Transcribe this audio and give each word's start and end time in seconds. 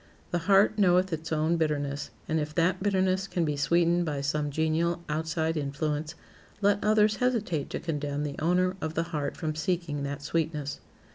The 0.31 0.39
heart 0.49 0.79
knoweth 0.79 1.13
its 1.13 1.31
own 1.31 1.57
bitterness, 1.57 2.09
and 2.27 2.39
if 2.39 2.55
that 2.55 2.81
bitterness 2.81 3.27
can 3.27 3.45
be 3.45 3.55
sweetened 3.55 4.03
by 4.03 4.21
some 4.21 4.49
genial 4.49 5.03
outside 5.07 5.55
influence, 5.55 6.15
let 6.59 6.83
others 6.83 7.17
hesitate 7.17 7.69
to 7.69 7.79
condemn 7.79 8.23
the 8.23 8.35
owner 8.39 8.75
of 8.81 8.95
the 8.95 9.03
heart 9.13 9.37
from 9.37 9.53
seeking 9.53 10.01
that 10.01 10.23
sweetness. 10.23 10.79